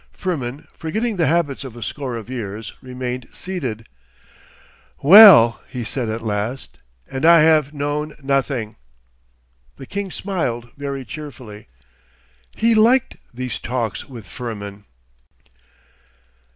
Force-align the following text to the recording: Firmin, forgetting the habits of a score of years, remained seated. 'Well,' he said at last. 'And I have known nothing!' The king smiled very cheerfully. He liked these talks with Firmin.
Firmin, 0.13 0.65
forgetting 0.75 1.17
the 1.17 1.27
habits 1.27 1.63
of 1.63 1.75
a 1.75 1.83
score 1.83 2.15
of 2.15 2.27
years, 2.27 2.73
remained 2.81 3.27
seated. 3.31 3.87
'Well,' 4.97 5.61
he 5.69 5.83
said 5.83 6.09
at 6.09 6.23
last. 6.23 6.79
'And 7.11 7.23
I 7.23 7.41
have 7.41 7.71
known 7.71 8.15
nothing!' 8.23 8.77
The 9.77 9.85
king 9.85 10.09
smiled 10.09 10.69
very 10.75 11.05
cheerfully. 11.05 11.67
He 12.55 12.73
liked 12.73 13.17
these 13.31 13.59
talks 13.59 14.09
with 14.09 14.25
Firmin. 14.25 14.85